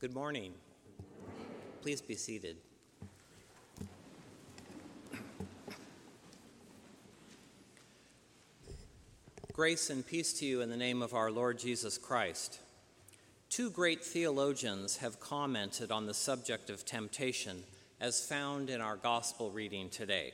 [0.00, 0.52] Good morning.
[1.82, 2.56] Please be seated.
[9.52, 12.60] Grace and peace to you in the name of our Lord Jesus Christ.
[13.50, 17.64] Two great theologians have commented on the subject of temptation
[18.00, 20.32] as found in our gospel reading today.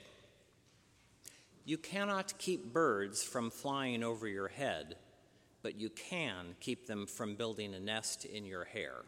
[1.64, 4.96] You cannot keep birds from flying over your head,
[5.62, 9.04] but you can keep them from building a nest in your hair.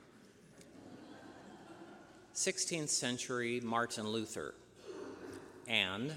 [2.37, 4.55] 16th century Martin Luther.
[5.67, 6.13] And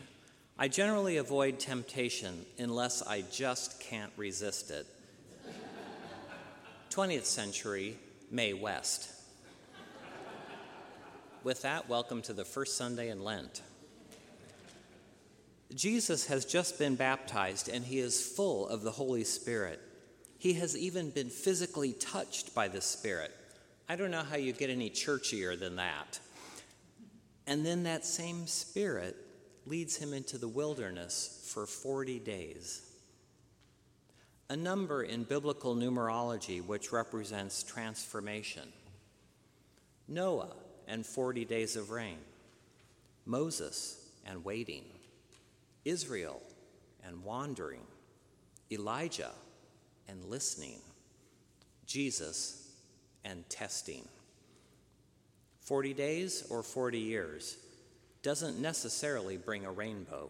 [0.57, 4.85] I generally avoid temptation unless I just can't resist it.
[6.91, 7.97] 20th century
[8.29, 9.13] Mae West.
[11.45, 13.61] With that, welcome to the first Sunday in Lent.
[15.73, 19.79] Jesus has just been baptized and he is full of the Holy Spirit.
[20.37, 23.33] He has even been physically touched by the Spirit.
[23.91, 26.19] I don't know how you get any churchier than that.
[27.47, 29.17] And then that same Spirit
[29.65, 32.83] leads him into the wilderness for 40 days.
[34.51, 38.71] A number in biblical numerology which represents transformation.
[40.07, 40.55] Noah
[40.87, 42.19] and 40 days of rain.
[43.25, 44.83] Moses and waiting.
[45.83, 46.41] Israel
[47.03, 47.81] and wandering.
[48.71, 49.31] Elijah
[50.07, 50.79] and listening.
[51.87, 52.68] Jesus
[53.23, 54.07] and testing.
[55.61, 57.57] 40 days or 40 years
[58.23, 60.29] doesn't necessarily bring a rainbow.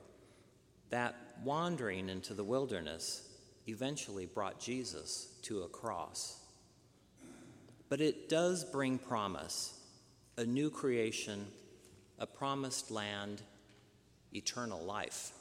[0.89, 3.27] That wandering into the wilderness
[3.67, 6.39] eventually brought Jesus to a cross.
[7.87, 9.75] But it does bring promise
[10.37, 11.47] a new creation,
[12.17, 13.41] a promised land,
[14.33, 15.31] eternal life.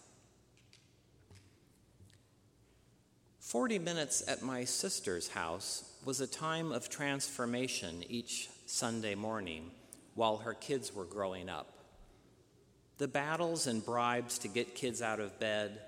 [3.49, 9.71] 40 minutes at my sister's house was a time of transformation each Sunday morning
[10.15, 11.67] while her kids were growing up.
[12.99, 15.81] The battles and bribes to get kids out of bed,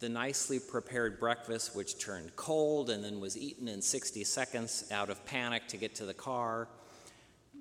[0.00, 5.08] the nicely prepared breakfast, which turned cold and then was eaten in 60 seconds out
[5.08, 6.68] of panic to get to the car,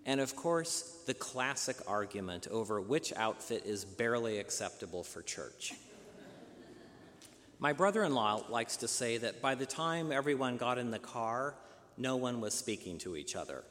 [0.06, 5.74] and of course, the classic argument over which outfit is barely acceptable for church.
[7.62, 10.98] My brother in law likes to say that by the time everyone got in the
[10.98, 11.54] car,
[11.96, 13.64] no one was speaking to each other.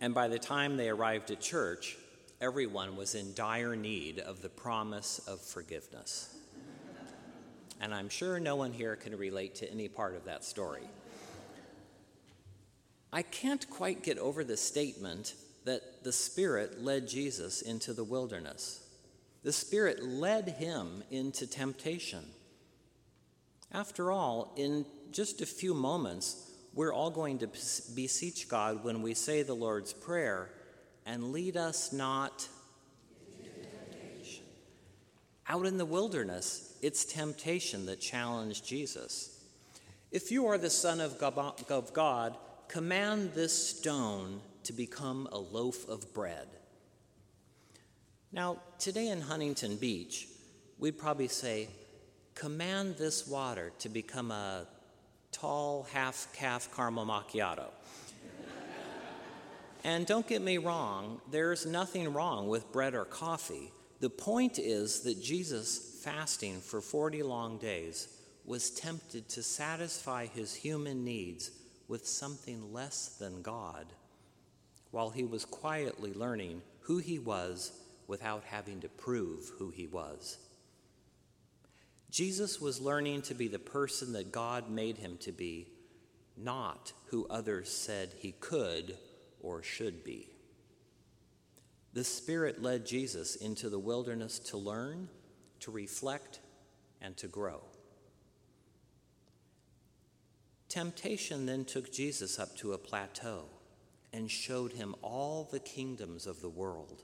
[0.00, 1.98] And by the time they arrived at church,
[2.40, 6.36] everyone was in dire need of the promise of forgiveness.
[7.80, 10.88] And I'm sure no one here can relate to any part of that story.
[13.12, 15.34] I can't quite get over the statement
[15.64, 18.86] that the Spirit led Jesus into the wilderness.
[19.42, 22.24] The Spirit led him into temptation.
[23.72, 27.48] After all, in just a few moments, we're all going to
[27.94, 30.50] beseech God when we say the Lord's Prayer
[31.06, 32.48] and lead us not
[33.38, 34.44] into temptation.
[35.48, 39.44] out in the wilderness, it's temptation that challenged Jesus.
[40.10, 42.36] If you are the Son of God,
[42.68, 46.48] command this stone to become a loaf of bread.
[48.32, 50.28] Now, today in Huntington Beach,
[50.78, 51.68] we'd probably say,
[52.40, 54.66] command this water to become a
[55.30, 57.66] tall half caf caramel macchiato.
[59.84, 63.70] and don't get me wrong, there's nothing wrong with bread or coffee.
[64.00, 68.08] The point is that Jesus, fasting for 40 long days,
[68.46, 71.50] was tempted to satisfy his human needs
[71.88, 73.84] with something less than God,
[74.92, 77.72] while he was quietly learning who he was
[78.06, 80.38] without having to prove who he was.
[82.10, 85.68] Jesus was learning to be the person that God made him to be,
[86.36, 88.96] not who others said he could
[89.40, 90.28] or should be.
[91.92, 95.08] The Spirit led Jesus into the wilderness to learn,
[95.60, 96.40] to reflect,
[97.00, 97.60] and to grow.
[100.68, 103.46] Temptation then took Jesus up to a plateau
[104.12, 107.02] and showed him all the kingdoms of the world.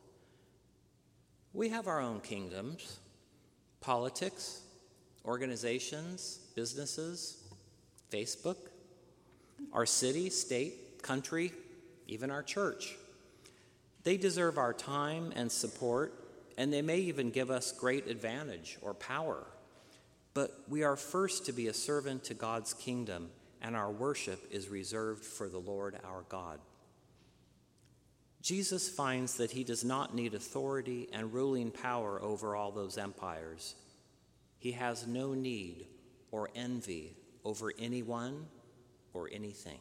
[1.53, 3.01] We have our own kingdoms
[3.81, 4.63] politics,
[5.27, 7.43] organizations, businesses,
[8.11, 8.57] Facebook,
[9.73, 11.53] our city, state, country,
[12.07, 12.97] even our church.
[14.05, 16.15] They deserve our time and support,
[16.57, 19.45] and they may even give us great advantage or power.
[20.33, 23.31] But we are first to be a servant to God's kingdom,
[23.63, 26.61] and our worship is reserved for the Lord our God.
[28.43, 33.75] Jesus finds that he does not need authority and ruling power over all those empires.
[34.59, 35.87] He has no need
[36.31, 38.47] or envy over anyone
[39.13, 39.79] or anything.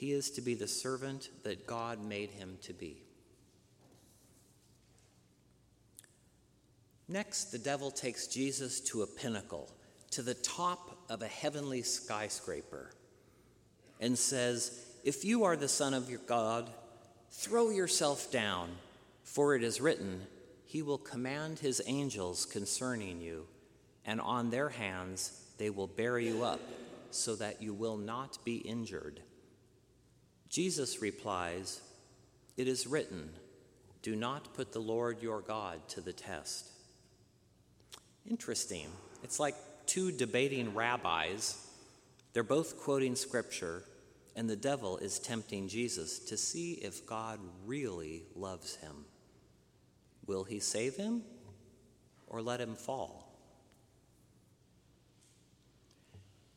[0.00, 3.02] he is to be the servant that God made him to be.
[7.06, 9.68] Next, the devil takes Jesus to a pinnacle,
[10.12, 12.92] to the top of a heavenly skyscraper,
[14.00, 16.70] and says, If you are the Son of your God,
[17.32, 18.70] throw yourself down,
[19.22, 20.22] for it is written,
[20.70, 23.48] He will command His angels concerning you,
[24.06, 26.60] and on their hands they will bear you up,
[27.10, 29.18] so that you will not be injured.
[30.48, 31.80] Jesus replies,
[32.56, 33.30] It is written,
[34.02, 36.70] Do not put the Lord your God to the test.
[38.24, 38.86] Interesting.
[39.24, 39.56] It's like
[39.86, 41.66] two debating rabbis.
[42.32, 43.82] They're both quoting scripture,
[44.36, 49.06] and the devil is tempting Jesus to see if God really loves him.
[50.30, 51.24] Will he save him
[52.28, 53.34] or let him fall?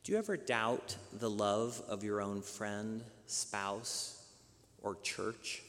[0.03, 4.23] Do you ever doubt the love of your own friend, spouse,
[4.83, 5.63] or church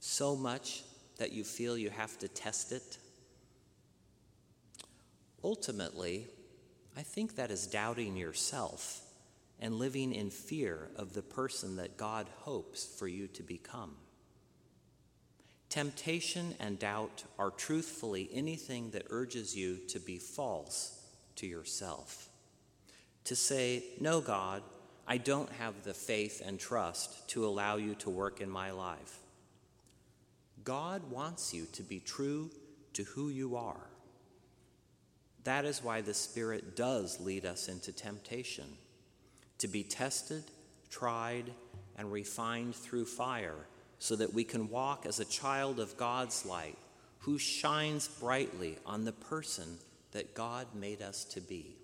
[0.00, 0.84] so much
[1.18, 2.96] that you feel you have to test it?
[5.44, 6.28] Ultimately,
[6.96, 9.02] I think that is doubting yourself
[9.60, 13.96] and living in fear of the person that God hopes for you to become.
[15.72, 21.00] Temptation and doubt are truthfully anything that urges you to be false
[21.36, 22.28] to yourself
[23.24, 24.62] to say, No, God,
[25.08, 29.20] I don't have the faith and trust to allow you to work in my life.
[30.62, 32.50] God wants you to be true
[32.92, 33.88] to who you are.
[35.44, 38.76] That is why the Spirit does lead us into temptation
[39.56, 40.44] to be tested,
[40.90, 41.50] tried,
[41.96, 43.66] and refined through fire
[44.02, 46.76] so that we can walk as a child of God's light
[47.20, 49.78] who shines brightly on the person
[50.10, 51.76] that God made us to be.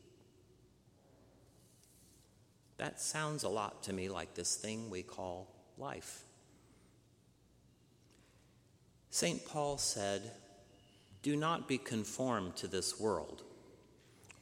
[2.77, 5.47] That sounds a lot to me like this thing we call
[5.79, 6.23] life.
[9.11, 9.47] St.
[9.47, 10.33] Paul said,
[11.23, 13.45] Do not be conformed to this world.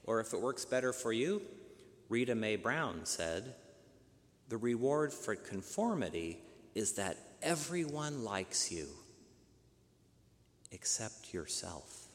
[0.04, 1.42] Or if it works better for you,
[2.08, 3.54] Rita Mae Brown said,
[4.48, 6.38] The reward for conformity
[6.74, 8.88] is that everyone likes you
[10.70, 12.06] except yourself.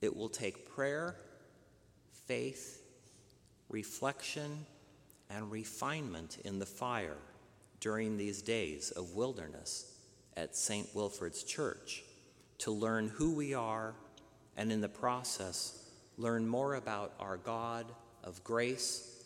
[0.00, 1.16] It will take prayer,
[2.26, 2.82] faith,
[3.68, 4.66] reflection,
[5.30, 7.16] and refinement in the fire
[7.80, 9.92] during these days of wilderness
[10.36, 10.88] at St.
[10.94, 12.02] Wilfrid's Church
[12.58, 13.94] to learn who we are
[14.56, 15.84] and in the process
[16.16, 17.86] learn more about our God
[18.22, 19.24] of grace,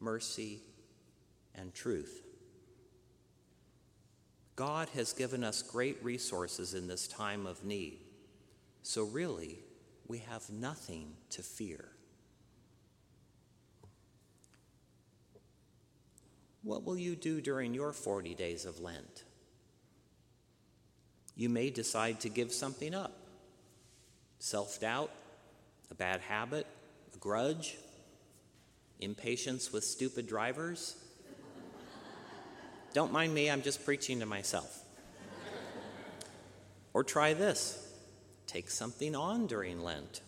[0.00, 0.60] mercy,
[1.54, 2.25] and truth.
[4.56, 8.00] God has given us great resources in this time of need,
[8.82, 9.58] so really,
[10.08, 11.84] we have nothing to fear.
[16.62, 19.24] What will you do during your 40 days of Lent?
[21.36, 23.12] You may decide to give something up
[24.38, 25.10] self doubt,
[25.90, 26.66] a bad habit,
[27.14, 27.76] a grudge,
[29.00, 30.96] impatience with stupid drivers.
[32.96, 34.82] Don't mind me, I'm just preaching to myself.
[36.94, 37.92] or try this
[38.46, 40.22] take something on during Lent,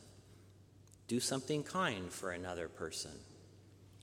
[1.07, 3.13] do something kind for another person,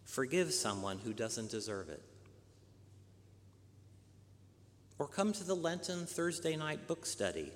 [0.03, 2.01] forgive someone who doesn't deserve it.
[4.98, 7.51] Or come to the Lenten Thursday night book study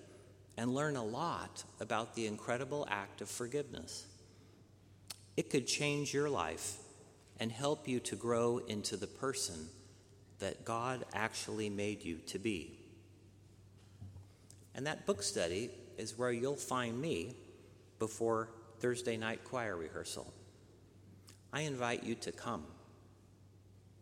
[0.58, 4.06] and learn a lot about the incredible act of forgiveness.
[5.36, 6.78] It could change your life
[7.40, 9.70] and help you to grow into the person
[10.40, 12.80] that God actually made you to be.
[14.76, 17.36] And that book study is where you'll find me
[18.00, 20.32] before Thursday night choir rehearsal.
[21.52, 22.64] I invite you to come.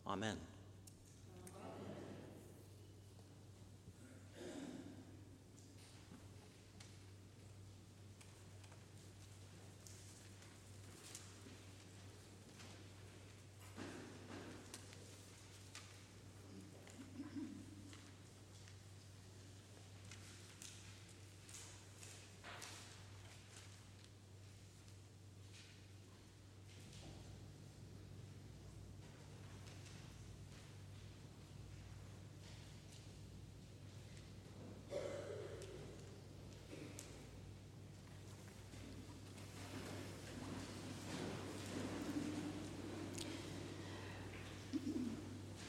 [0.06, 0.38] Amen.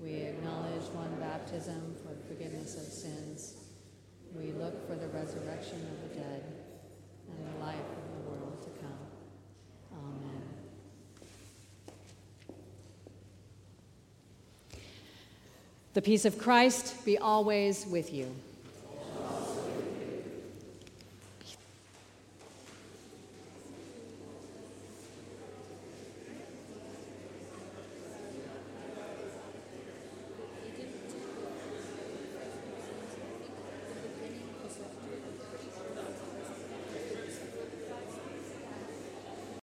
[0.00, 3.54] We acknowledge one baptism for the forgiveness of sins.
[4.34, 6.42] We look for the resurrection of the dead
[7.28, 8.98] and the life of the world to come.
[9.92, 10.42] Amen.
[15.94, 18.34] The peace of Christ be always with you.